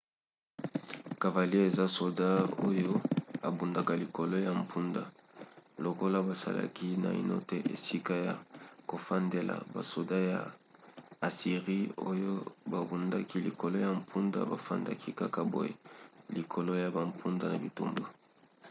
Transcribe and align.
cavalier 1.21 1.65
eza 1.69 1.85
soda 1.95 2.29
oyo 2.69 2.91
abundaka 3.49 3.93
likolo 4.03 4.35
ya 4.45 4.51
mpunda. 4.61 5.03
lokola 5.83 6.17
basalaki 6.27 6.87
naino 7.03 7.35
te 7.49 7.57
esika 7.75 8.13
ya 8.25 8.33
kofandela 8.89 9.55
basoda 9.75 10.17
ya 10.31 10.39
assirie 11.27 11.91
oyo 12.09 12.31
babundaki 12.71 13.35
likolo 13.47 13.77
ya 13.85 13.91
mpunda 13.99 14.37
bafandaki 14.51 15.09
kaka 15.21 15.41
boye 15.51 15.73
likolo 16.35 16.71
ya 16.83 16.89
bampunda 16.97 17.45
na 17.51 17.57
bitumba 17.63 18.05